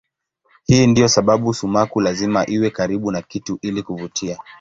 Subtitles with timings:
[0.65, 4.39] Hii ndiyo sababu sumaku lazima iwe karibu na kitu ili kuvutia.